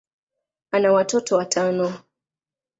[0.71, 1.93] ana watoto watano.